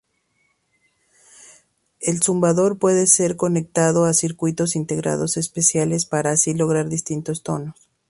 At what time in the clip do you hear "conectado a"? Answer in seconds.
3.37-4.15